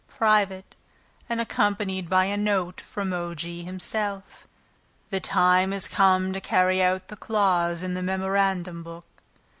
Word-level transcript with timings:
(private)" 0.07 0.73
and 1.29 1.39
accompanied 1.39 2.09
by 2.09 2.25
a 2.25 2.35
note 2.35 2.81
from 2.81 3.13
O. 3.13 3.35
G. 3.35 3.61
himself: 3.63 4.47
The 5.11 5.19
time 5.19 5.71
has 5.73 5.87
come 5.87 6.33
to 6.33 6.41
carry 6.41 6.81
out 6.81 7.09
the 7.09 7.15
clause 7.15 7.83
in 7.83 7.93
the 7.93 8.01
memorandum 8.01 8.81
book. 8.81 9.05